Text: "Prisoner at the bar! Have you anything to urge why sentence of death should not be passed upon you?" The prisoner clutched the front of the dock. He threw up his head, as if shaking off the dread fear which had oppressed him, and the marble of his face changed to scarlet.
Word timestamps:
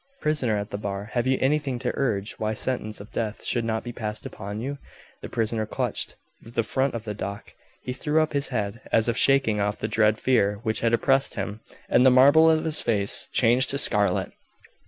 "Prisoner 0.19 0.57
at 0.57 0.71
the 0.71 0.79
bar! 0.79 1.11
Have 1.13 1.27
you 1.27 1.37
anything 1.39 1.77
to 1.77 1.91
urge 1.93 2.31
why 2.39 2.55
sentence 2.55 2.99
of 2.99 3.11
death 3.11 3.45
should 3.45 3.63
not 3.63 3.83
be 3.83 3.93
passed 3.93 4.25
upon 4.25 4.59
you?" 4.59 4.79
The 5.21 5.29
prisoner 5.29 5.67
clutched 5.67 6.15
the 6.41 6.63
front 6.63 6.95
of 6.95 7.03
the 7.03 7.13
dock. 7.13 7.53
He 7.83 7.93
threw 7.93 8.19
up 8.19 8.33
his 8.33 8.47
head, 8.47 8.81
as 8.91 9.07
if 9.07 9.15
shaking 9.15 9.59
off 9.59 9.77
the 9.77 9.87
dread 9.87 10.17
fear 10.17 10.59
which 10.63 10.79
had 10.79 10.93
oppressed 10.93 11.35
him, 11.35 11.59
and 11.87 12.03
the 12.03 12.09
marble 12.09 12.49
of 12.49 12.63
his 12.63 12.81
face 12.81 13.29
changed 13.31 13.69
to 13.69 13.77
scarlet. 13.77 14.31